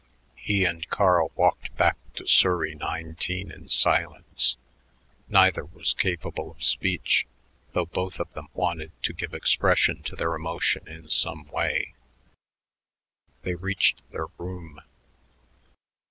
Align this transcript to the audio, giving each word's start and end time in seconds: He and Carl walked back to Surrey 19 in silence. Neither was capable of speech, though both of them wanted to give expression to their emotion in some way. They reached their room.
He 0.35 0.65
and 0.65 0.89
Carl 0.89 1.31
walked 1.35 1.77
back 1.77 1.95
to 2.15 2.25
Surrey 2.25 2.73
19 2.73 3.51
in 3.51 3.69
silence. 3.69 4.57
Neither 5.29 5.63
was 5.63 5.93
capable 5.93 6.49
of 6.49 6.63
speech, 6.63 7.27
though 7.73 7.85
both 7.85 8.19
of 8.19 8.33
them 8.33 8.47
wanted 8.55 8.93
to 9.03 9.13
give 9.13 9.35
expression 9.35 10.01
to 10.05 10.15
their 10.15 10.33
emotion 10.33 10.87
in 10.87 11.07
some 11.11 11.45
way. 11.49 11.93
They 13.43 13.53
reached 13.53 14.01
their 14.11 14.25
room. 14.39 14.81